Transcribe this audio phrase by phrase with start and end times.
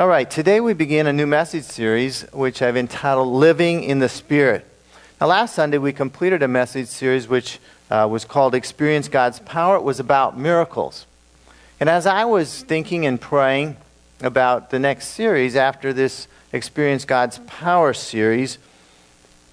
[0.00, 4.08] All right, today we begin a new message series which I've entitled Living in the
[4.08, 4.66] Spirit.
[5.20, 7.58] Now, last Sunday we completed a message series which
[7.90, 9.76] uh, was called Experience God's Power.
[9.76, 11.04] It was about miracles.
[11.78, 13.76] And as I was thinking and praying
[14.22, 18.56] about the next series after this Experience God's Power series,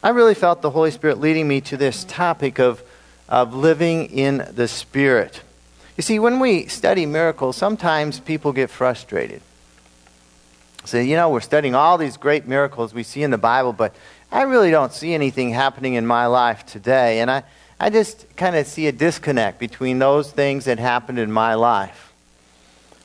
[0.01, 2.81] I really felt the Holy Spirit leading me to this topic of,
[3.27, 5.41] of living in the Spirit.
[5.97, 9.41] You see, when we study miracles, sometimes people get frustrated
[10.87, 13.95] say, you know, we're studying all these great miracles we see in the Bible, but
[14.31, 17.19] I really don't see anything happening in my life today.
[17.19, 17.43] And I,
[17.79, 22.13] I just kind of see a disconnect between those things that happened in my life.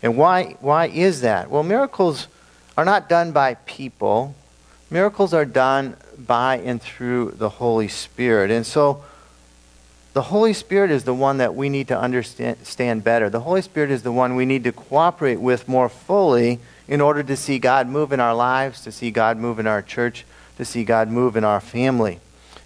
[0.02, 1.50] And why, why is that?
[1.50, 2.26] Well, miracles
[2.76, 4.34] are not done by people,
[4.90, 8.50] miracles are done by and through the Holy Spirit.
[8.50, 9.04] And so,
[10.12, 13.30] the Holy Spirit is the one that we need to understand better.
[13.30, 16.58] The Holy Spirit is the one we need to cooperate with more fully
[16.92, 19.80] in order to see God move in our lives, to see God move in our
[19.80, 20.26] church,
[20.58, 22.20] to see God move in our family.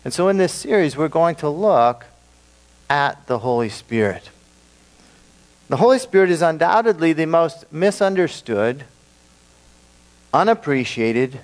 [0.05, 2.07] And so in this series, we're going to look
[2.91, 4.31] at the Holy Spirit.
[5.69, 8.83] The Holy Spirit is undoubtedly the most misunderstood,
[10.35, 11.39] unappreciated,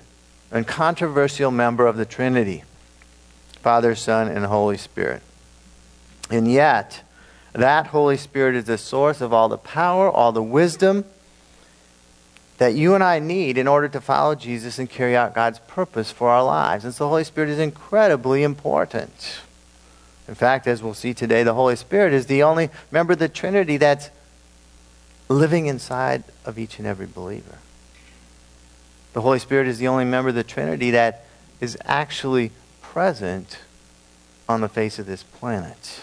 [0.51, 2.65] and controversial member of the Trinity
[3.61, 5.21] Father, Son, and Holy Spirit.
[6.29, 7.01] And yet,
[7.53, 11.05] that Holy Spirit is the source of all the power, all the wisdom,
[12.57, 16.11] that you and I need in order to follow Jesus and carry out God's purpose
[16.11, 16.85] for our lives.
[16.85, 19.41] And so the Holy Spirit is incredibly important.
[20.27, 23.27] In fact, as we'll see today, the Holy Spirit is the only member of the
[23.27, 24.09] Trinity that's
[25.27, 27.57] living inside of each and every believer.
[29.13, 31.25] The Holy Spirit is the only member of the Trinity that
[31.59, 33.59] is actually present
[34.47, 36.01] on the face of this planet.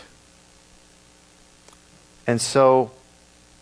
[2.26, 2.90] And so,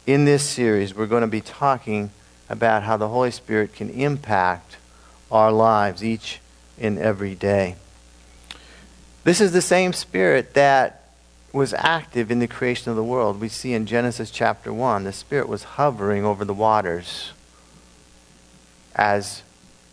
[0.07, 2.11] in this series, we're going to be talking
[2.49, 4.77] about how the Holy Spirit can impact
[5.31, 6.41] our lives each
[6.81, 7.77] and every day.
[9.25, 11.03] This is the same Spirit that
[11.53, 13.41] was active in the creation of the world.
[13.41, 17.33] We see in Genesis chapter 1, the Spirit was hovering over the waters
[18.95, 19.43] as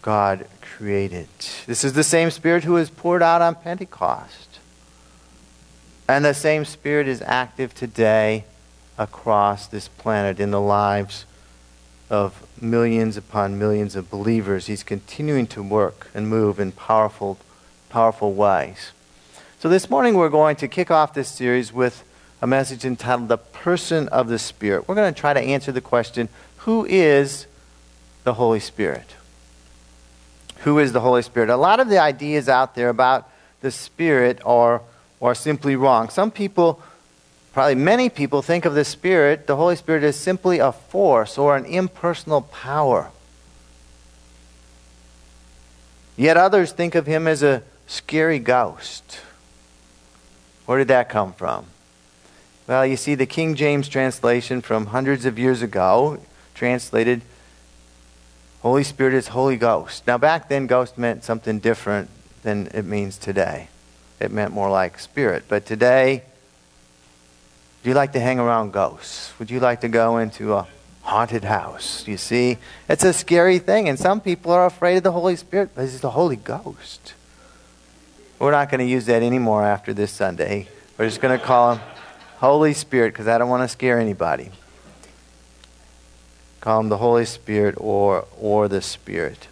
[0.02, 1.28] God created.
[1.66, 4.60] This is the same Spirit who was poured out on Pentecost.
[6.08, 8.46] And the same Spirit is active today
[8.98, 11.26] across this planet in the lives
[12.10, 14.68] of millions upon millions of believers.
[14.68, 17.38] He's continuing to work and move in powerful,
[17.90, 18.92] powerful ways.
[19.60, 22.04] So this morning we're going to kick off this series with
[22.42, 24.88] a message entitled The Person of the Spirit.
[24.88, 27.48] We're going to try to answer the question who is
[28.24, 29.16] the Holy Spirit?
[30.60, 31.50] Who is the Holy Spirit?
[31.50, 33.30] A lot of the ideas out there about
[33.62, 34.82] the Spirit are,
[35.22, 36.10] are simply wrong.
[36.10, 36.82] Some people
[37.56, 41.56] probably many people think of the Spirit, the Holy Spirit, as simply a force or
[41.56, 43.12] an impersonal power.
[46.18, 49.22] Yet others think of him as a scary ghost.
[50.66, 51.68] Where did that come from?
[52.68, 56.20] Well, you see, the King James translation from hundreds of years ago
[56.56, 57.22] translated
[58.64, 60.06] Holy Spirit is Holy Ghost.
[60.06, 62.10] Now, back then, ghost meant something different
[62.44, 63.70] than it means today.
[64.20, 65.46] It meant more like spirit.
[65.48, 66.24] But today,
[67.86, 69.32] do you like to hang around ghosts?
[69.38, 70.66] Would you like to go into a
[71.04, 72.08] haunted house?
[72.08, 72.58] You see,
[72.90, 76.00] it's a scary thing, and some people are afraid of the Holy Spirit, but it's
[76.00, 77.14] the Holy Ghost.
[78.40, 80.68] We're not going to use that anymore after this Sunday.
[80.98, 81.82] We're just going to call him
[82.38, 84.50] Holy Spirit because I don't want to scare anybody.
[86.62, 89.48] Call him the Holy Spirit or, or the Spirit.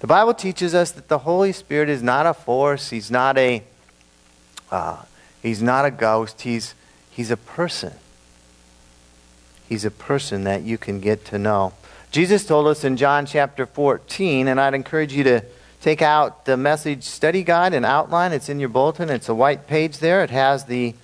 [0.00, 2.90] The Bible teaches us that the Holy Spirit is not a force.
[2.90, 3.62] He's not a,
[4.70, 5.00] uh,
[5.40, 6.42] he's not a ghost.
[6.42, 6.74] He's,
[7.14, 7.92] He's a person.
[9.68, 11.72] He's a person that you can get to know.
[12.10, 15.42] Jesus told us in John chapter 14, and I'd encourage you to
[15.80, 18.32] take out the message study guide and outline.
[18.32, 19.10] It's in your bulletin.
[19.10, 20.24] It's a white page there.
[20.24, 20.94] It has the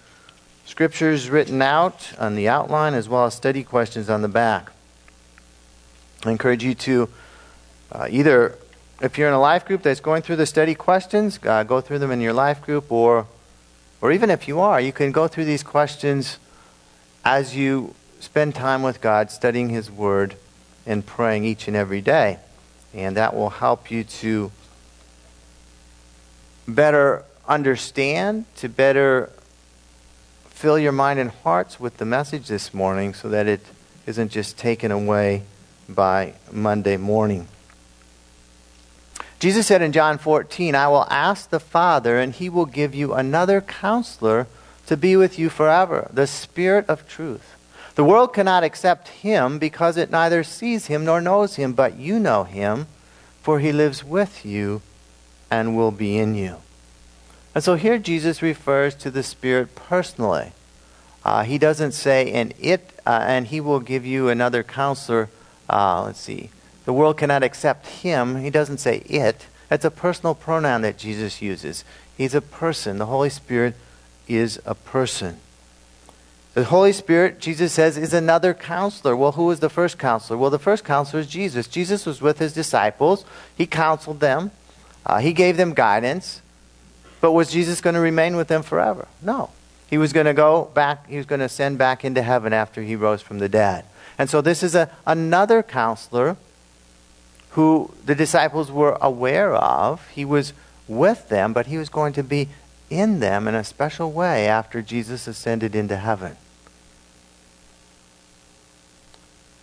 [0.65, 4.73] scriptures written out on the outline as well as study questions on the back.
[6.25, 7.09] I encourage you to
[7.93, 8.59] uh, either,
[9.01, 12.01] if you're in a life group that's going through the study questions, uh, go through
[12.01, 13.29] them in your life group, or
[14.01, 16.39] or even if you are, you can go through these questions
[17.25, 20.37] as you spend time with God, studying His Word,
[20.87, 22.39] and praying each and every day.
[22.95, 24.51] And that will help you to
[26.67, 29.31] better understand, to better
[30.49, 33.65] fill your mind and hearts with the message this morning so that it
[34.07, 35.43] isn't just taken away
[35.89, 37.49] by Monday morning.
[39.41, 43.15] Jesus said in John 14, I will ask the Father, and he will give you
[43.15, 44.47] another counselor
[44.85, 47.57] to be with you forever, the Spirit of truth.
[47.95, 52.19] The world cannot accept him because it neither sees him nor knows him, but you
[52.19, 52.87] know him,
[53.43, 54.83] for he lives with you
[55.51, 56.57] and will be in you.
[57.55, 60.53] And so here Jesus refers to the Spirit personally.
[61.25, 65.31] Uh, he doesn't say, and it, uh, and he will give you another counselor.
[65.69, 66.51] Uh, let's see.
[66.91, 68.43] The world cannot accept him.
[68.43, 69.47] He doesn't say it.
[69.69, 71.85] That's a personal pronoun that Jesus uses.
[72.17, 72.99] He's a person.
[72.99, 73.77] The Holy Spirit
[74.27, 75.37] is a person.
[76.55, 79.15] The Holy Spirit, Jesus says, is another counselor.
[79.15, 80.37] Well, who was the first counselor?
[80.37, 81.69] Well, the first counselor is Jesus.
[81.69, 83.25] Jesus was with his disciples,
[83.57, 84.51] he counseled them,
[85.07, 86.43] uh, he gave them guidance.
[87.21, 89.07] But was Jesus going to remain with them forever?
[89.23, 89.51] No.
[89.89, 92.83] He was going to go back, he was going to ascend back into heaven after
[92.83, 93.85] he rose from the dead.
[94.19, 96.37] And so this is a, another counselor
[97.51, 100.07] who the disciples were aware of.
[100.09, 100.53] He was
[100.87, 102.49] with them, but he was going to be
[102.89, 106.37] in them in a special way after Jesus ascended into heaven.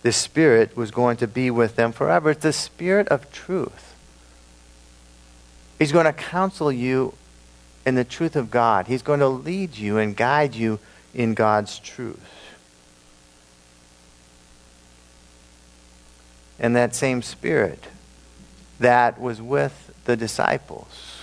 [0.02, 2.30] The Spirit was going to be with them forever.
[2.30, 3.94] It's the Spirit of truth.
[5.78, 7.14] He's going to counsel you
[7.84, 8.86] in the truth of God.
[8.86, 10.78] He's going to lead you and guide you
[11.14, 12.20] in God's truth.
[16.58, 17.84] And that same Spirit
[18.80, 21.22] that was with the disciples,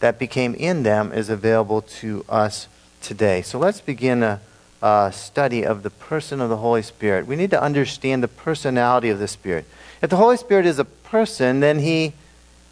[0.00, 2.68] that became in them, is available to us
[3.00, 3.42] today.
[3.42, 4.40] So let's begin a,
[4.80, 7.26] a study of the person of the Holy Spirit.
[7.26, 9.66] We need to understand the personality of the Spirit.
[10.00, 12.12] If the Holy Spirit is a person, then he,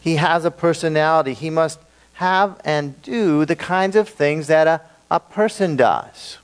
[0.01, 1.35] he has a personality.
[1.35, 1.79] He must
[2.15, 4.81] have and do the kinds of things that a,
[5.11, 6.39] a person does.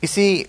[0.00, 0.46] You see,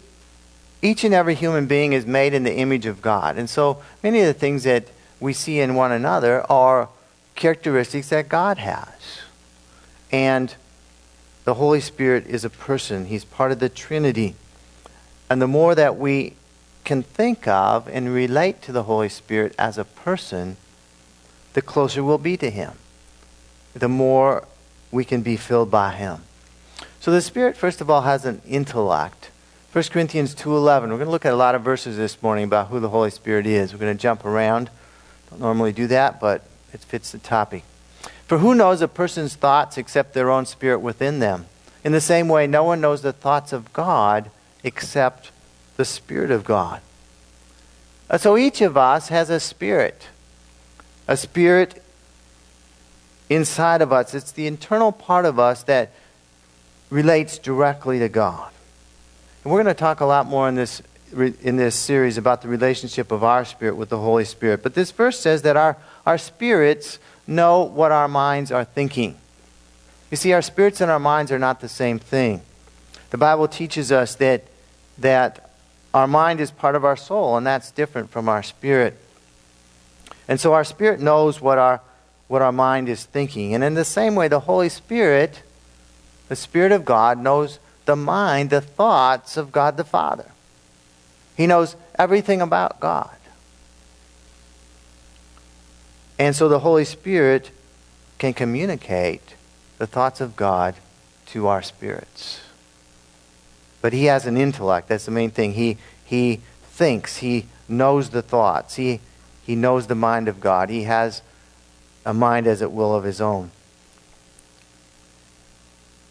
[0.85, 3.37] each and every human being is made in the image of God.
[3.37, 4.85] And so many of the things that
[5.19, 6.89] we see in one another are
[7.35, 9.21] characteristics that God has.
[10.11, 10.53] And
[11.43, 14.35] the Holy Spirit is a person, He's part of the Trinity.
[15.29, 16.33] And the more that we
[16.83, 20.57] can think of and relate to the Holy Spirit as a person,
[21.53, 22.73] the closer we'll be to Him,
[23.73, 24.47] the more
[24.91, 26.21] we can be filled by Him.
[26.99, 29.31] So the Spirit, first of all, has an intellect.
[29.75, 30.83] 1 Corinthians 2.11.
[30.83, 33.09] We're going to look at a lot of verses this morning about who the Holy
[33.09, 33.73] Spirit is.
[33.73, 34.69] We're going to jump around.
[35.29, 37.65] Don't normally do that, but it fits the topic.
[38.25, 41.47] For who knows a person's thoughts except their own spirit within them?
[41.83, 44.31] In the same way, no one knows the thoughts of God
[44.63, 45.31] except
[45.75, 46.79] the Spirit of God.
[48.09, 50.07] Uh, so each of us has a spirit
[51.05, 51.83] a spirit
[53.29, 54.13] inside of us.
[54.13, 55.91] It's the internal part of us that
[56.89, 58.53] relates directly to God.
[59.45, 60.81] And we're going to talk a lot more in this
[61.13, 64.63] in this series about the relationship of our spirit with the Holy Spirit.
[64.63, 69.15] But this verse says that our, our spirits know what our minds are thinking.
[70.11, 72.41] You see, our spirits and our minds are not the same thing.
[73.11, 74.45] The Bible teaches us that,
[74.97, 75.51] that
[75.93, 78.97] our mind is part of our soul, and that's different from our spirit.
[80.27, 81.81] And so our spirit knows what our,
[82.27, 83.53] what our mind is thinking.
[83.53, 85.43] And in the same way, the Holy Spirit,
[86.29, 90.31] the Spirit of God, knows the mind, the thoughts of God the Father.
[91.35, 93.15] He knows everything about God.
[96.17, 97.51] And so the Holy Spirit
[98.17, 99.35] can communicate
[99.77, 100.75] the thoughts of God
[101.27, 102.41] to our spirits.
[103.81, 104.87] But he has an intellect.
[104.87, 105.53] That's the main thing.
[105.53, 107.17] He, he thinks.
[107.17, 108.75] He knows the thoughts.
[108.75, 109.01] He,
[109.43, 110.69] he knows the mind of God.
[110.69, 111.21] He has
[112.05, 113.51] a mind as it will of his own.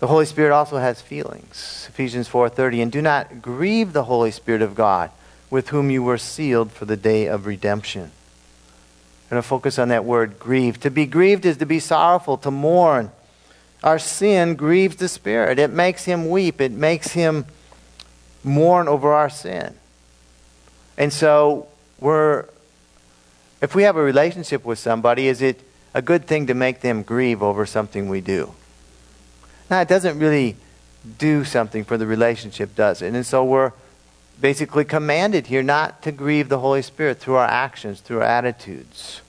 [0.05, 1.87] The Holy Spirit also has feelings.
[1.89, 5.11] Ephesians 4:30 and do not grieve the Holy Spirit of God
[5.49, 8.03] with whom you were sealed for the day of redemption.
[8.03, 10.79] I'm going to focus on that word grieve.
[10.81, 13.13] To be grieved is to be sorrowful, to mourn.
[13.83, 15.59] Our sin grieves the Spirit.
[15.59, 16.61] It makes him weep.
[16.61, 17.47] It makes him
[18.43, 19.73] mourn over our sin.
[20.99, 21.67] And so
[21.99, 22.45] we're
[23.63, 25.63] if we have a relationship with somebody, is it
[25.95, 28.53] a good thing to make them grieve over something we do?
[29.75, 30.55] Now, it doesn't really
[31.19, 33.13] do something for the relationship, does it?
[33.13, 33.73] And so we're
[34.41, 39.21] basically commanded here not to grieve the Holy Spirit through our actions, through our attitudes.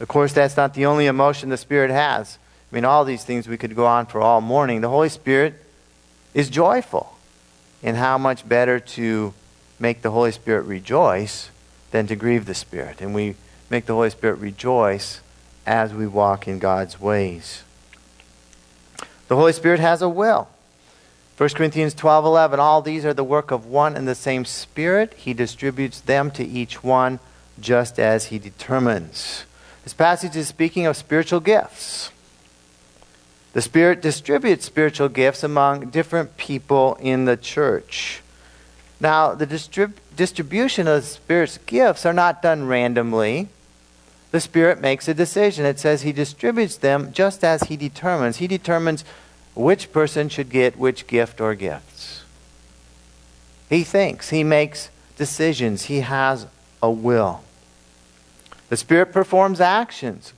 [0.00, 2.38] Of course, that's not the only emotion the Spirit has.
[2.70, 4.80] I mean, all these things we could go on for all morning.
[4.80, 5.52] The Holy Spirit
[6.32, 7.18] is joyful.
[7.82, 9.34] And how much better to
[9.78, 11.50] make the Holy Spirit rejoice
[11.90, 13.02] than to grieve the Spirit.
[13.02, 13.34] And we
[13.68, 15.20] make the Holy Spirit rejoice
[15.66, 17.64] as we walk in God's ways.
[19.28, 20.48] The Holy Spirit has a will.
[21.38, 25.14] 1 Corinthians 12 11, all these are the work of one and the same Spirit.
[25.14, 27.18] He distributes them to each one
[27.60, 29.44] just as He determines.
[29.84, 32.10] This passage is speaking of spiritual gifts.
[33.54, 38.22] The Spirit distributes spiritual gifts among different people in the church.
[39.00, 43.48] Now, the distrib- distribution of the Spirit's gifts are not done randomly.
[44.32, 45.64] The Spirit makes a decision.
[45.64, 48.38] It says He distributes them just as He determines.
[48.38, 49.04] He determines
[49.54, 52.24] which person should get which gift or gifts.
[53.68, 56.46] He thinks, He makes decisions, He has
[56.82, 57.42] a will.
[58.70, 60.32] The Spirit performs actions.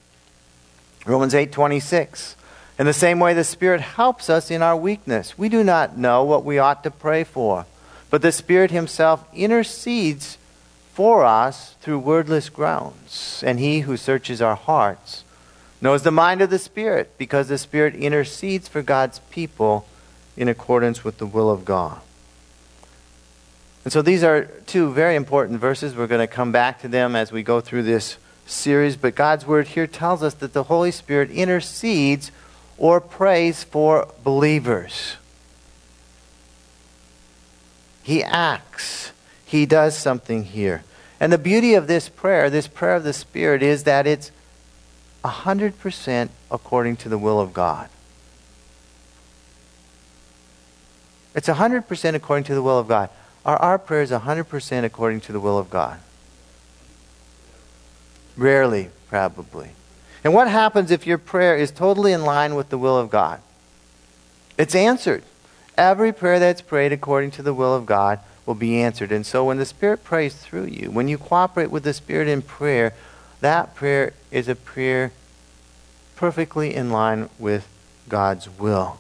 [1.07, 2.37] Romans 8 26.
[2.79, 5.39] In the same way, the Spirit helps us in our weakness.
[5.39, 7.67] We do not know what we ought to pray for,
[8.11, 10.37] but the Spirit Himself intercedes
[10.95, 13.43] for us through wordless groans.
[13.45, 15.25] And He who searches our hearts
[15.81, 19.87] knows the mind of the Spirit, because the Spirit intercedes for God's people
[20.37, 22.01] in accordance with the will of God.
[23.85, 25.95] And so these are two very important verses.
[25.95, 29.47] We're going to come back to them as we go through this series, but God's
[29.47, 32.31] Word here tells us that the Holy Spirit intercedes
[32.79, 35.17] or prays for believers.
[38.03, 39.13] He acts,
[39.55, 40.83] He does something here.
[41.21, 44.33] And the beauty of this prayer, this prayer of the Spirit, is that it's
[45.23, 47.89] 100% according to the will of God.
[51.37, 53.11] It's 100% according to the will of God.
[53.47, 56.01] Are our prayers 100% according to the will of God?
[58.37, 59.71] Rarely, probably.
[60.25, 63.41] And what happens if your prayer is totally in line with the will of God?
[64.59, 65.23] It's answered.
[65.79, 69.13] Every prayer that's prayed according to the will of God will be answered.
[69.13, 72.43] And so when the Spirit prays through you, when you cooperate with the Spirit in
[72.43, 72.95] prayer,
[73.41, 75.13] that prayer is a prayer
[76.17, 77.67] perfectly in line with
[78.09, 78.99] God's will.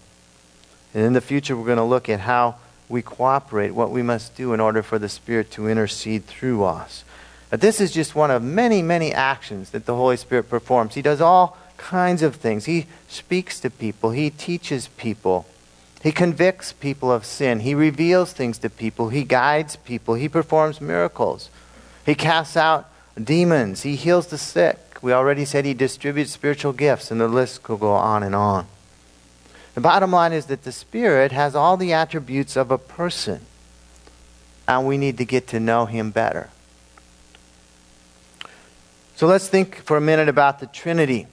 [0.92, 2.56] And in the future, we're going to look at how
[2.88, 7.04] we cooperate, what we must do in order for the Spirit to intercede through us.
[7.50, 10.94] But this is just one of many, many actions that the Holy Spirit performs.
[10.94, 12.64] He does all kinds of things.
[12.64, 15.46] He speaks to people, He teaches people,
[16.04, 20.78] He convicts people of sin, He reveals things to people, He guides people, He performs
[20.78, 21.48] miracles,
[22.04, 24.78] He casts out demons, He heals the sick.
[25.00, 28.66] We already said He distributes spiritual gifts, and the list could go on and on.
[29.74, 33.40] The bottom line is that the Spirit has all the attributes of a person,
[34.68, 36.50] and we need to get to know Him better.
[39.16, 41.28] So let's think for a minute about the Trinity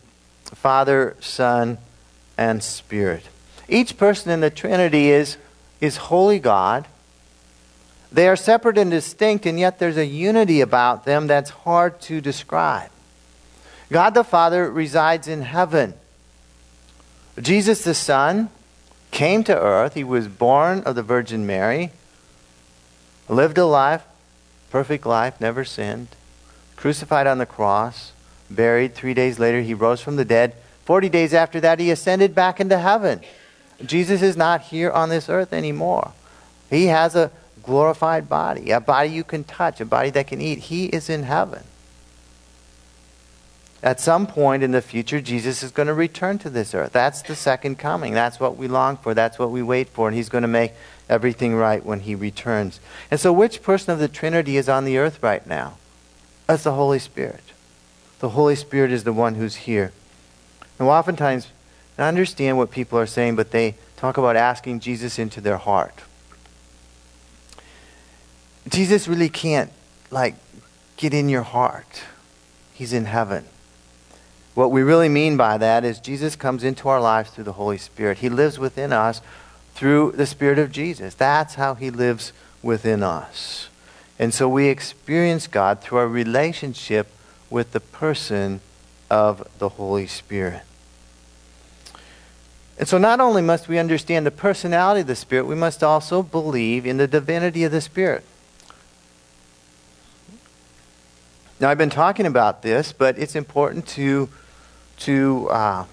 [0.45, 1.77] Father, Son,
[2.37, 3.25] and Spirit.
[3.71, 5.37] Each person in the Trinity is,
[5.79, 6.87] is holy God.
[8.11, 12.21] They are separate and distinct, and yet there's a unity about them that's hard to
[12.21, 12.91] describe.
[13.91, 15.95] God the Father resides in heaven.
[17.39, 18.49] Jesus the Son
[19.09, 19.95] came to earth.
[19.95, 21.91] He was born of the Virgin Mary,
[23.27, 24.03] lived a life,
[24.69, 26.09] perfect life, never sinned
[26.81, 28.11] crucified on the cross,
[28.49, 28.95] buried.
[28.95, 30.55] Three days later, he rose from the dead.
[30.83, 33.21] Forty days after that, he ascended back into heaven.
[33.85, 36.13] Jesus is not here on this earth anymore.
[36.69, 37.31] He has a
[37.63, 40.59] glorified body, a body you can touch, a body that can eat.
[40.59, 41.63] He is in heaven.
[43.83, 46.91] At some point in the future, Jesus is going to return to this earth.
[46.91, 48.13] That's the second coming.
[48.13, 49.15] That's what we long for.
[49.15, 50.07] That's what we wait for.
[50.07, 50.73] And He's going to make
[51.09, 52.79] everything right when He returns.
[53.09, 55.77] And so, which person of the Trinity is on the earth right now?
[56.45, 57.43] That's the Holy Spirit.
[58.19, 59.93] The Holy Spirit is the one who's here.
[60.77, 61.47] And oftentimes,
[62.01, 66.01] I understand what people are saying, but they talk about asking Jesus into their heart.
[68.69, 69.71] Jesus really can't,
[70.09, 70.35] like,
[70.97, 72.03] get in your heart.
[72.73, 73.45] He's in heaven.
[74.53, 77.77] What we really mean by that is Jesus comes into our lives through the Holy
[77.77, 78.19] Spirit.
[78.19, 79.21] He lives within us
[79.73, 81.13] through the Spirit of Jesus.
[81.13, 83.69] That's how He lives within us.
[84.19, 87.07] And so we experience God through our relationship
[87.49, 88.61] with the person
[89.09, 90.63] of the Holy Spirit.
[92.81, 96.23] And so not only must we understand the personality of the Spirit, we must also
[96.23, 98.25] believe in the divinity of the Spirit.
[101.59, 104.27] Now, I've been talking about this, but it's important to,
[104.97, 105.85] to, uh,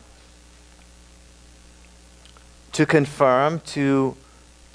[2.72, 4.16] to confirm, to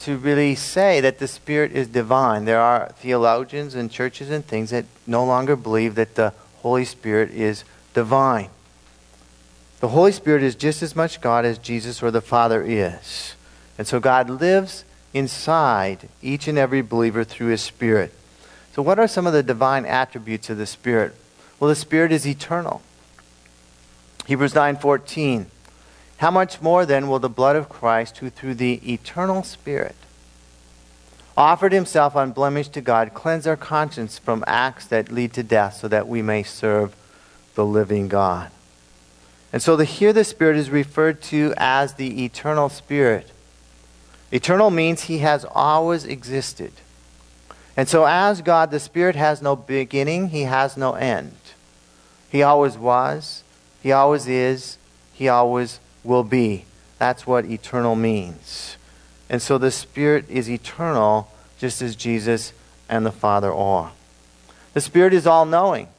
[0.03, 2.43] to really say that the Spirit is divine.
[2.43, 7.31] There are theologians and churches and things that no longer believe that the Holy Spirit
[7.31, 8.49] is divine.
[9.83, 13.35] The Holy Spirit is just as much God as Jesus or the Father is.
[13.77, 18.13] And so God lives inside each and every believer through his Spirit.
[18.71, 21.13] So, what are some of the divine attributes of the Spirit?
[21.59, 22.81] Well, the Spirit is eternal.
[24.25, 25.47] Hebrews 9:14
[26.19, 29.97] how much more then will the blood of Christ, who through the eternal Spirit
[31.35, 35.89] offered himself unblemished to God, cleanse our conscience from acts that lead to death, so
[35.89, 36.95] that we may serve
[37.55, 38.49] the living God?
[39.53, 43.29] And so the here the Spirit is referred to as the eternal Spirit.
[44.31, 46.73] Eternal means he has always existed.
[47.77, 51.35] And so as God, the Spirit has no beginning, he has no end.
[52.31, 53.43] He always was,
[53.83, 54.79] he always is,
[55.13, 56.65] he always will be.
[56.97, 58.77] That's what eternal means.
[59.29, 62.53] And so the Spirit is eternal, just as Jesus
[62.89, 63.91] and the Father are.
[64.73, 65.89] The Spirit is all knowing.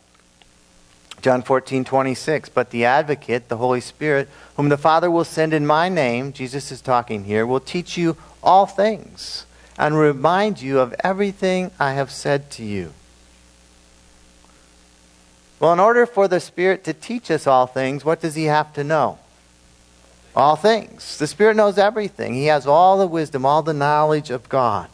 [1.25, 2.51] John 14, 26.
[2.51, 4.29] But the advocate, the Holy Spirit,
[4.59, 8.19] whom the Father will send in my name, Jesus is talking here, will teach you
[8.43, 9.47] all things
[9.79, 12.93] and remind you of everything I have said to you.
[15.59, 18.75] Well, in order for the Spirit to teach us all things, what does He have
[18.75, 19.19] to know?
[20.37, 21.17] All things.
[21.17, 22.35] The Spirit knows everything.
[22.35, 24.91] He has all the wisdom, all the knowledge of God.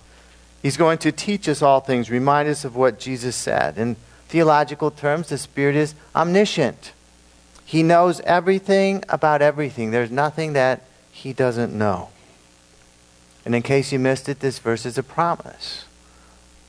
[0.63, 3.79] He's going to teach us all things, remind us of what Jesus said.
[3.79, 3.97] And
[4.31, 6.93] theological terms, the Spirit is omniscient.
[7.65, 9.91] He knows everything about everything.
[9.91, 12.11] There's nothing that he doesn't know.
[13.45, 15.85] And in case you missed it, this verse is a promise.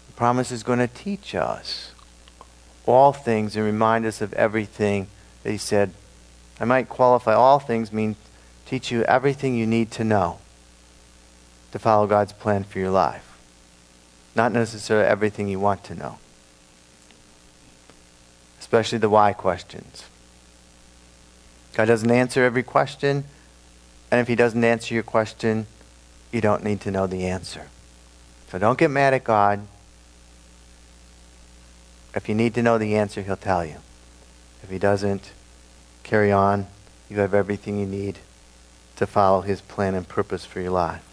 [0.07, 1.91] The promise is going to teach us
[2.87, 5.05] all things and remind us of everything
[5.43, 5.93] that he said.
[6.59, 8.15] I might qualify all things mean
[8.65, 10.39] teach you everything you need to know
[11.73, 13.37] to follow God's plan for your life.
[14.35, 16.17] Not necessarily everything you want to know
[18.71, 20.05] especially the why questions.
[21.73, 23.25] God doesn't answer every question,
[24.09, 25.67] and if He doesn't answer your question,
[26.31, 27.67] you don't need to know the answer.
[28.47, 29.67] So don't get mad at God.
[32.15, 33.75] If you need to know the answer, He'll tell you.
[34.63, 35.33] If He doesn't,
[36.03, 36.67] carry on.
[37.09, 38.19] You have everything you need
[38.95, 41.03] to follow His plan and purpose for your life.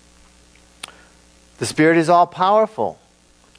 [1.59, 3.01] The Spirit is all powerful.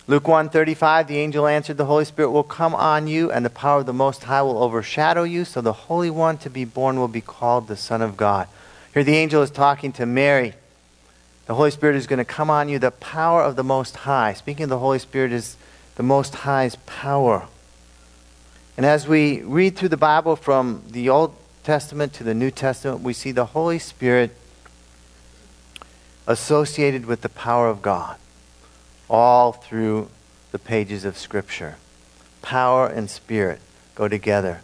[0.09, 3.81] Luke 1:35 the angel answered the Holy Spirit will come on you and the power
[3.81, 7.07] of the most high will overshadow you so the holy one to be born will
[7.07, 8.47] be called the son of God.
[8.91, 10.55] Here the angel is talking to Mary.
[11.45, 14.33] The Holy Spirit is going to come on you the power of the most high.
[14.33, 15.57] Speaking of the Holy Spirit is
[15.93, 17.45] the most high's power.
[18.77, 23.01] And as we read through the Bible from the Old Testament to the New Testament,
[23.01, 24.35] we see the Holy Spirit
[26.25, 28.17] associated with the power of God
[29.09, 30.09] all through
[30.51, 31.75] the pages of Scripture.
[32.41, 33.59] Power and spirit
[33.95, 34.61] go together.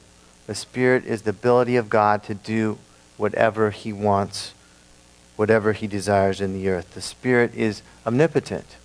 [0.47, 2.77] The spirit is the ability of God to do
[3.17, 4.53] whatever he wants,
[5.36, 6.93] whatever he desires in the earth.
[6.93, 8.77] The spirit is omnipotent.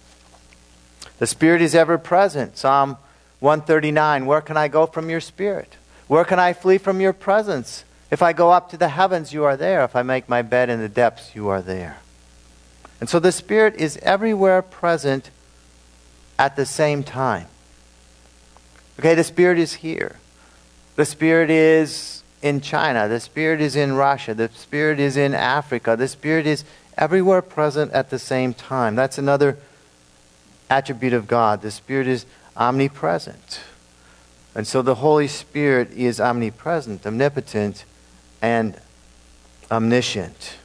[1.19, 2.57] The spirit is ever present.
[2.57, 2.97] Psalm
[3.41, 5.77] 139 Where can I go from your spirit?
[6.09, 7.85] Where can I flee from your presence?
[8.11, 9.85] If I go up to the heavens, you are there.
[9.85, 11.99] If I make my bed in the depths, you are there.
[13.01, 15.31] And so the Spirit is everywhere present
[16.41, 17.47] at the same time.
[18.99, 20.17] Okay, the Spirit is here.
[20.97, 23.09] The Spirit is in China.
[23.09, 24.33] The Spirit is in Russia.
[24.33, 25.97] The Spirit is in Africa.
[25.97, 26.65] The Spirit is
[26.97, 28.97] everywhere present at the same time.
[28.97, 29.59] That's another
[30.71, 31.61] attribute of God.
[31.61, 32.25] The Spirit is
[32.57, 33.61] omnipresent.
[34.55, 37.85] And so the Holy Spirit is omnipresent, omnipotent,
[38.41, 38.81] and
[39.71, 40.57] omniscient.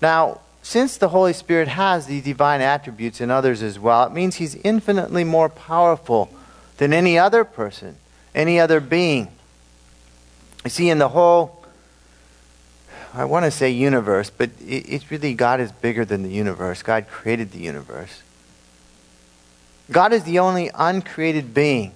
[0.00, 4.36] Now, since the Holy Spirit has these divine attributes in others as well, it means
[4.36, 6.30] he's infinitely more powerful
[6.76, 7.96] than any other person,
[8.34, 9.28] any other being.
[10.64, 11.64] You see, in the whole,
[13.12, 16.82] I want to say universe, but it's really God is bigger than the universe.
[16.82, 18.22] God created the universe.
[19.90, 21.92] God is the only uncreated being.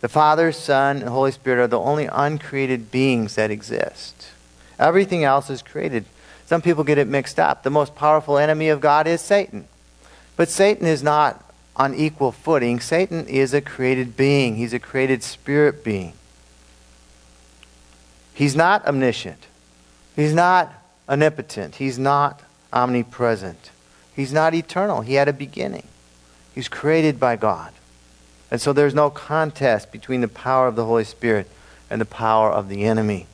[0.00, 4.32] The Father, Son, and Holy Spirit are the only uncreated beings that exist.
[4.78, 6.06] Everything else is created.
[6.46, 7.62] Some people get it mixed up.
[7.62, 9.66] The most powerful enemy of God is Satan.
[10.36, 11.42] But Satan is not
[11.74, 12.80] on equal footing.
[12.80, 16.14] Satan is a created being, he's a created spirit being.
[18.32, 19.46] He's not omniscient,
[20.14, 20.72] he's not
[21.08, 23.70] omnipotent, he's not omnipresent,
[24.14, 25.02] he's not eternal.
[25.02, 25.86] He had a beginning,
[26.54, 27.72] he's created by God.
[28.50, 31.50] And so there's no contest between the power of the Holy Spirit
[31.90, 33.26] and the power of the enemy.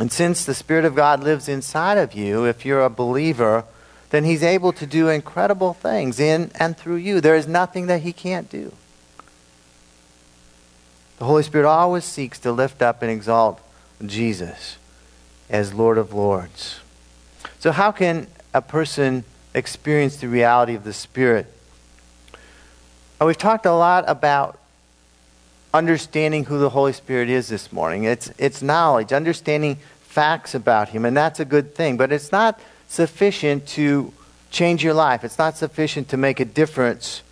[0.00, 3.64] And since the Spirit of God lives inside of you, if you're a believer,
[4.08, 7.20] then He's able to do incredible things in and through you.
[7.20, 8.72] There is nothing that He can't do.
[11.18, 13.60] The Holy Spirit always seeks to lift up and exalt
[14.04, 14.78] Jesus
[15.50, 16.80] as Lord of Lords.
[17.58, 21.46] So, how can a person experience the reality of the Spirit?
[23.20, 24.58] Well, we've talked a lot about
[25.72, 28.04] understanding who the Holy Spirit is this morning.
[28.04, 31.96] It's, it's knowledge, understanding facts about Him, and that's a good thing.
[31.96, 34.12] But it's not sufficient to
[34.50, 37.22] change your life, it's not sufficient to make a difference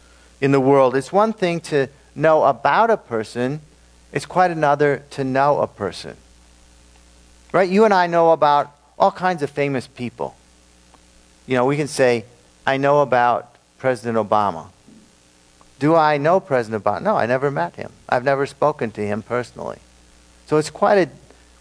[0.40, 0.94] in the world.
[0.94, 3.61] It's one thing to know about a person,
[4.12, 6.16] it's quite another to know a person.
[7.53, 7.68] Right?
[7.68, 10.37] You and I know about all kinds of famous people.
[11.46, 12.24] You know, we can say,
[12.66, 14.66] I know about President Obama.
[15.79, 17.03] Do I know President Obama?
[17.03, 17.93] No, I never met him.
[18.09, 19.79] I've never spoken to him personally.
[20.47, 21.11] So it's quite a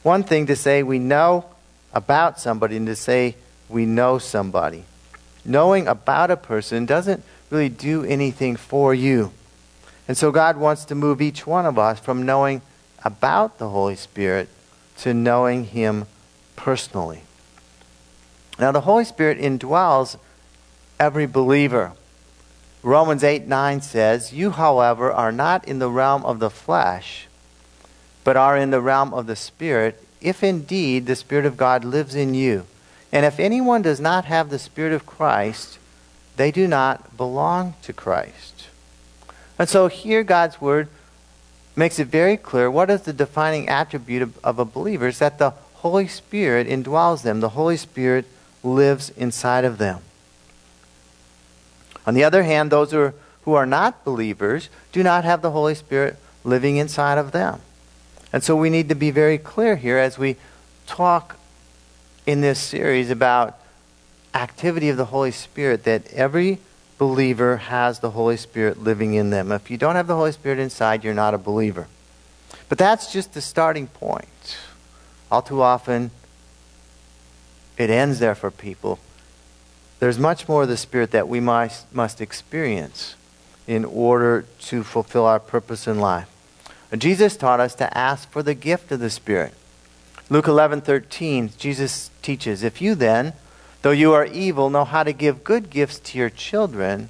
[0.04, 1.46] one thing to say we know
[1.94, 3.36] about somebody and to say
[3.70, 4.86] we know somebody.
[5.44, 9.32] Knowing about a person doesn't really do anything for you.
[10.08, 12.62] And so God wants to move each one of us from knowing
[13.04, 14.50] about the Holy Spirit
[15.00, 16.06] to knowing Him
[16.56, 17.22] personally.
[18.60, 20.18] Now, the Holy Spirit indwells
[21.00, 21.92] every believer.
[22.84, 27.28] Romans 8 9 says, You, however, are not in the realm of the flesh,
[28.24, 32.16] but are in the realm of the Spirit, if indeed the Spirit of God lives
[32.16, 32.66] in you.
[33.12, 35.80] And if anyone does not have the Spirit of Christ,
[36.36, 38.68] they do not belong to Christ.
[39.58, 40.88] And so here God's Word
[41.76, 45.40] makes it very clear what is the defining attribute of, of a believer is that
[45.40, 47.40] the Holy Spirit indwells them.
[47.40, 48.26] The Holy Spirit
[48.64, 50.02] lives inside of them.
[52.08, 55.52] On the other hand, those who are, who are not believers do not have the
[55.52, 56.16] Holy Spirit
[56.46, 57.60] living inside of them.
[58.32, 60.38] And so we need to be very clear here as we
[60.86, 61.38] talk
[62.26, 63.60] in this series about
[64.34, 66.60] activity of the Holy Spirit that every
[66.98, 69.52] believer has the Holy Spirit living in them.
[69.52, 71.88] If you don't have the Holy Spirit inside, you're not a believer.
[72.70, 74.58] But that's just the starting point.
[75.30, 76.12] All too often,
[77.78, 79.00] it ends there for people.
[80.00, 83.16] There's much more of the Spirit that we must, must experience
[83.66, 86.28] in order to fulfill our purpose in life.
[86.98, 89.54] Jesus taught us to ask for the gift of the Spirit.
[90.30, 93.34] Luke 11:13, Jesus teaches, "If you then,
[93.82, 97.10] though you are evil, know how to give good gifts to your children,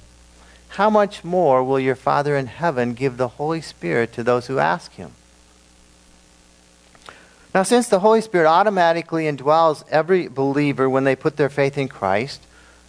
[0.70, 4.58] how much more will your Father in heaven give the Holy Spirit to those who
[4.58, 5.12] ask him?"
[7.54, 11.88] Now, since the Holy Spirit automatically indwells every believer when they put their faith in
[11.88, 12.40] Christ,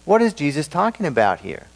[0.04, 1.66] what is Jesus talking about here?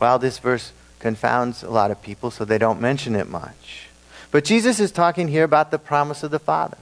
[0.00, 3.88] Well, this verse confounds a lot of people, so they don't mention it much.
[4.30, 6.78] But Jesus is talking here about the promise of the Father.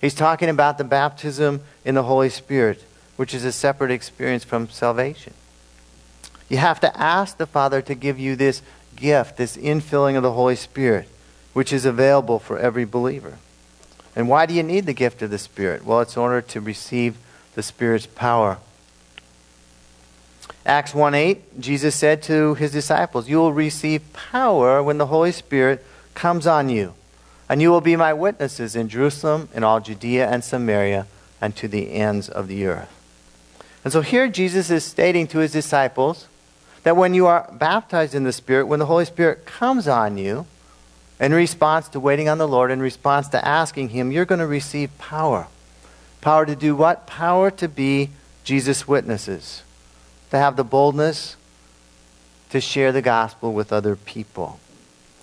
[0.00, 2.84] He's talking about the baptism in the Holy Spirit,
[3.16, 5.34] which is a separate experience from salvation.
[6.48, 8.62] You have to ask the Father to give you this
[8.94, 11.08] gift, this infilling of the Holy Spirit
[11.56, 13.38] which is available for every believer.
[14.14, 15.86] And why do you need the gift of the Spirit?
[15.86, 17.16] Well, it's in order to receive
[17.56, 18.58] the Spirit's power.
[20.64, 25.32] Acts 1 8, Jesus said to his disciples, You will receive power when the Holy
[25.32, 26.94] Spirit comes on you,
[27.48, 31.06] and you will be my witnesses in Jerusalem, in all Judea and Samaria,
[31.40, 32.92] and to the ends of the earth.
[33.82, 36.28] And so here Jesus is stating to his disciples
[36.82, 40.46] that when you are baptized in the Spirit, when the Holy Spirit comes on you,
[41.18, 44.46] in response to waiting on the Lord, in response to asking Him, you're going to
[44.46, 45.48] receive power.
[46.26, 47.06] Power to do what?
[47.06, 48.10] Power to be
[48.42, 49.62] Jesus' witnesses,
[50.32, 51.36] to have the boldness
[52.50, 54.58] to share the gospel with other people.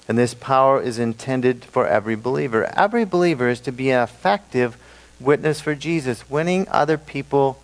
[0.08, 2.72] And this power is intended for every believer.
[2.74, 4.78] Every believer is to be an effective
[5.20, 7.60] witness for Jesus, winning other people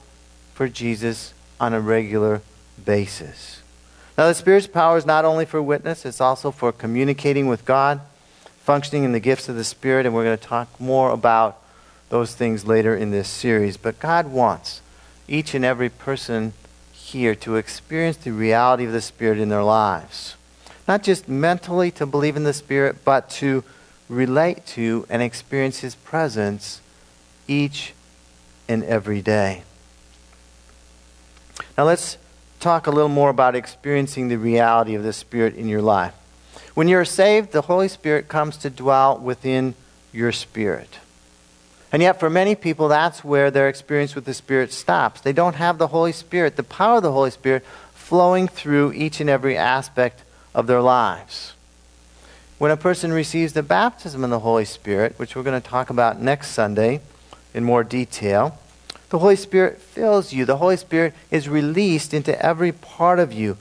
[0.53, 2.41] for Jesus on a regular
[2.83, 3.61] basis.
[4.17, 8.01] Now, the Spirit's power is not only for witness, it's also for communicating with God
[8.65, 11.58] functioning in the gifts of the Spirit, and we're going to talk more about
[12.09, 13.77] those things later in this series.
[13.77, 14.81] But God wants
[15.27, 16.53] each and every person
[16.91, 20.35] here to experience the reality of the Spirit in their lives.
[20.87, 23.63] Not just mentally to believe in the Spirit, but to
[24.07, 26.81] relate to and experience His presence
[27.47, 27.93] each
[28.67, 29.63] and every day.
[31.77, 32.17] Now let's
[32.59, 36.13] talk a little more about experiencing the reality of the Spirit in your life.
[36.73, 39.75] When you're saved, the Holy Spirit comes to dwell within
[40.11, 40.99] your spirit.
[41.91, 45.21] And yet, for many people, that's where their experience with the Spirit stops.
[45.21, 49.19] They don't have the Holy Spirit, the power of the Holy Spirit, flowing through each
[49.19, 50.23] and every aspect
[50.53, 51.53] of their lives.
[52.59, 55.89] When a person receives the baptism in the Holy Spirit, which we're going to talk
[55.89, 57.01] about next Sunday
[57.53, 58.59] in more detail,
[59.09, 60.45] the Holy Spirit fills you.
[60.45, 63.57] The Holy Spirit is released into every part of you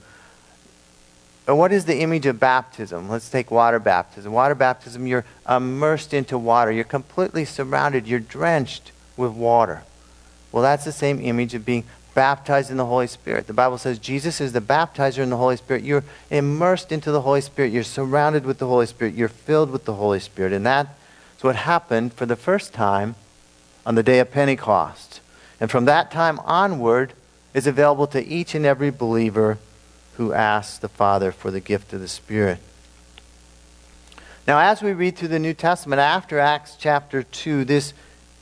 [1.55, 3.09] what is the image of baptism?
[3.09, 4.31] Let's take water baptism.
[4.31, 6.71] Water baptism, you're immersed into water.
[6.71, 8.07] You're completely surrounded.
[8.07, 9.83] You're drenched with water.
[10.51, 13.47] Well, that's the same image of being baptized in the Holy Spirit.
[13.47, 15.83] The Bible says Jesus is the baptizer in the Holy Spirit.
[15.83, 17.71] You're immersed into the Holy Spirit.
[17.71, 19.13] You're surrounded with the Holy Spirit.
[19.13, 20.51] You're filled with the Holy Spirit.
[20.51, 20.89] And that's
[21.41, 23.15] what happened for the first time
[23.85, 25.21] on the day of Pentecost.
[25.59, 27.13] And from that time onward
[27.53, 29.57] is available to each and every believer
[30.19, 32.59] who asks the Father for the gift of the Spirit.
[34.45, 37.93] Now, as we read through the New Testament after Acts chapter 2, this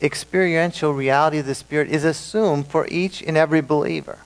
[0.01, 4.17] experiential reality of the Spirit is assumed for each and every believer.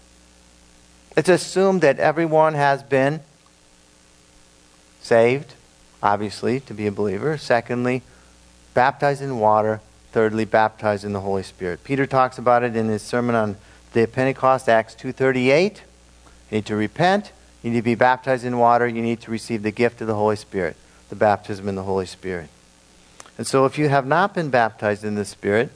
[1.18, 3.20] It's assumed that everyone has been
[5.02, 5.56] saved,
[6.02, 7.38] obviously, to be a believer.
[7.38, 8.02] Secondly,
[8.74, 9.82] baptized in water.
[10.14, 11.84] Thirdly, baptized in the Holy Spirit.
[11.84, 13.58] Peter talks about it in his sermon on
[13.92, 15.76] the day of Pentecost, Acts 2.38.
[15.76, 15.82] You
[16.52, 17.34] need to repent.
[17.64, 18.88] You need to be baptized in water.
[18.88, 20.76] You need to receive the gift of the Holy Spirit,
[21.10, 22.50] the baptism in the Holy Spirit.
[23.38, 25.72] And so if you have not been baptized in the Spirit,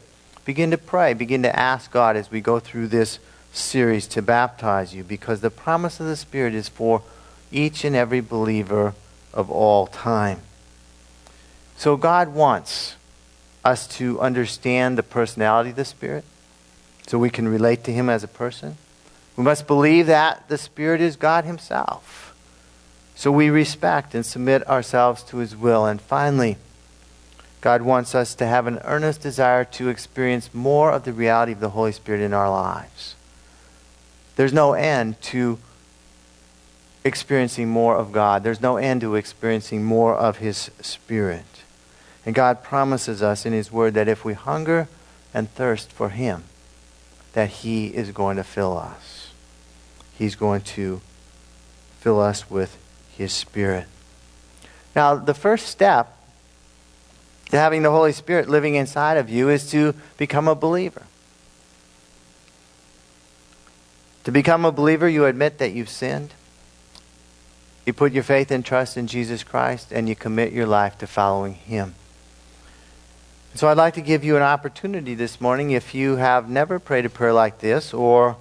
[0.46, 1.14] begin to pray.
[1.14, 3.20] Begin to ask God as we go through this
[3.54, 7.02] series to baptize you because the promise of the Spirit is for
[7.52, 8.94] each and every believer
[9.34, 10.42] of all time.
[11.78, 12.96] So God wants
[13.64, 16.24] us to understand the personality of the Spirit
[17.08, 18.78] so we can relate to Him as a person.
[19.36, 22.36] We must believe that the Spirit is God Himself.
[23.16, 25.86] So we respect and submit ourselves to His will.
[25.86, 26.58] And finally,
[27.62, 31.60] God wants us to have an earnest desire to experience more of the reality of
[31.60, 33.16] the Holy Spirit in our lives.
[34.36, 35.58] There's no end to
[37.04, 38.44] experiencing more of God.
[38.44, 41.46] There's no end to experiencing more of His Spirit.
[42.26, 44.88] And God promises us in His Word that if we hunger
[45.34, 46.44] and thirst for Him,
[47.34, 49.25] that He is going to fill us.
[50.18, 51.02] He's going to
[52.00, 52.78] fill us with
[53.18, 53.88] His Spirit.
[54.96, 56.18] Now, the first step
[57.50, 61.04] to having the Holy Spirit living inside of you is to become a believer.
[64.24, 66.34] To become a believer, you admit that you've sinned.
[67.86, 71.08] You put your faith and trust in Jesus Christ, and you commit your life to
[71.08, 71.94] following Him.
[73.54, 77.06] So I'd like to give you an opportunity this morning if you have never prayed
[77.06, 78.38] a prayer like this, or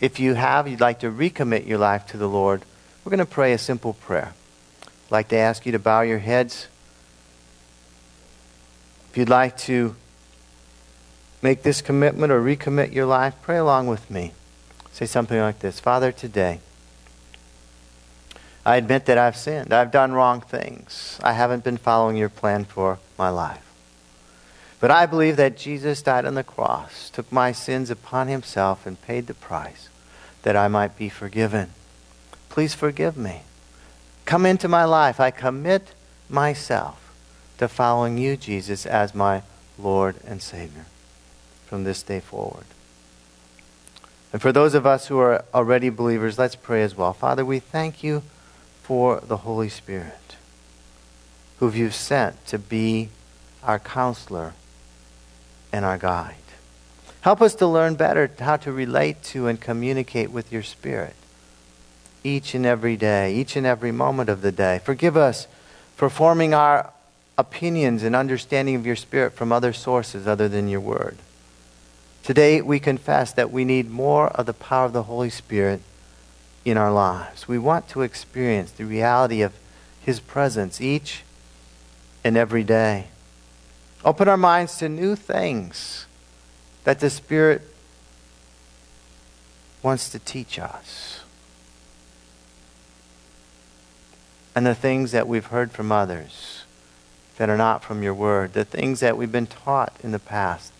[0.00, 2.62] if you have, you'd like to recommit your life to the Lord.
[3.04, 4.34] We're going to pray a simple prayer.
[4.82, 6.68] I'd like to ask you to bow your heads.
[9.10, 9.96] If you'd like to
[11.42, 14.32] make this commitment or recommit your life, pray along with me.
[14.92, 16.60] Say something like this Father, today,
[18.66, 19.72] I admit that I've sinned.
[19.72, 21.18] I've done wrong things.
[21.22, 23.67] I haven't been following your plan for my life.
[24.80, 29.00] But I believe that Jesus died on the cross, took my sins upon himself, and
[29.00, 29.88] paid the price
[30.42, 31.70] that I might be forgiven.
[32.48, 33.42] Please forgive me.
[34.24, 35.18] Come into my life.
[35.18, 35.94] I commit
[36.28, 37.12] myself
[37.58, 39.42] to following you, Jesus, as my
[39.78, 40.86] Lord and Savior
[41.66, 42.64] from this day forward.
[44.32, 47.12] And for those of us who are already believers, let's pray as well.
[47.12, 48.22] Father, we thank you
[48.82, 50.36] for the Holy Spirit,
[51.58, 53.08] who you've sent to be
[53.62, 54.54] our counselor
[55.72, 56.34] and our guide.
[57.20, 61.14] Help us to learn better how to relate to and communicate with your Spirit
[62.24, 64.80] each and every day, each and every moment of the day.
[64.84, 65.46] Forgive us
[65.96, 66.92] for forming our
[67.36, 71.16] opinions and understanding of your Spirit from other sources other than your Word.
[72.22, 75.80] Today, we confess that we need more of the power of the Holy Spirit
[76.64, 77.48] in our lives.
[77.48, 79.54] We want to experience the reality of
[80.00, 81.22] His presence each
[82.24, 83.06] and every day.
[84.08, 86.06] Open our minds to new things
[86.84, 87.60] that the Spirit
[89.82, 91.20] wants to teach us.
[94.54, 96.64] And the things that we've heard from others
[97.36, 100.72] that are not from your word, the things that we've been taught in the past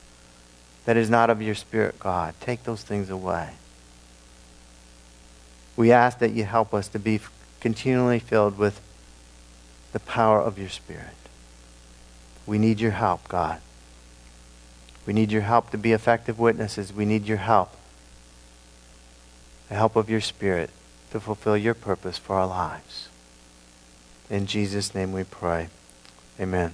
[0.86, 3.50] that is not of your Spirit, God, take those things away.
[5.76, 7.20] We ask that you help us to be
[7.60, 8.80] continually filled with
[9.92, 11.27] the power of your Spirit.
[12.48, 13.60] We need your help, God.
[15.06, 16.94] We need your help to be effective witnesses.
[16.94, 17.76] We need your help,
[19.68, 20.70] the help of your Spirit
[21.10, 23.10] to fulfill your purpose for our lives.
[24.30, 25.68] In Jesus' name we pray.
[26.40, 26.72] Amen.